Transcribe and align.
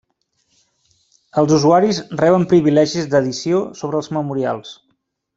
Els 1.41 1.51
usuaris 1.57 1.99
reben 2.21 2.47
privilegis 2.53 3.05
d'edició 3.11 3.59
sobre 3.83 4.01
els 4.01 4.09
memorials. 4.19 4.73